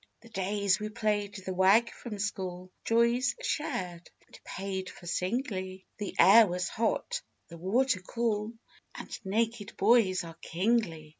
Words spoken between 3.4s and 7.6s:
shared and paid for singly The air was hot, the